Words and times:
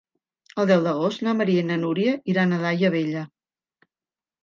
El 0.63 0.69
deu 0.71 0.81
d'agost 0.87 1.21
na 1.27 1.35
Maria 1.43 1.63
i 1.65 1.69
na 1.73 1.79
Núria 1.83 2.17
iran 2.35 2.59
a 2.59 2.63
Daia 2.67 2.95
Vella. 2.99 3.27